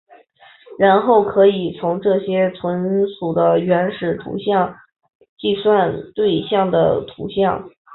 [0.79, 4.75] 然后可以从这些存储的原始图像
[5.37, 7.69] 计算对象的图像。